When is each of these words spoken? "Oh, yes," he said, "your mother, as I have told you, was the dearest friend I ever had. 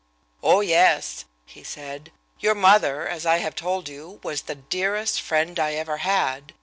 "Oh, 0.41 0.61
yes," 0.61 1.25
he 1.45 1.63
said, 1.63 2.11
"your 2.39 2.55
mother, 2.55 3.07
as 3.07 3.23
I 3.27 3.37
have 3.37 3.53
told 3.55 3.87
you, 3.87 4.19
was 4.23 4.41
the 4.41 4.55
dearest 4.55 5.21
friend 5.21 5.59
I 5.59 5.73
ever 5.75 5.97
had. 5.97 6.53